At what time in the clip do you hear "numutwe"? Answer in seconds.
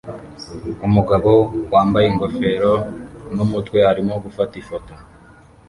3.33-3.77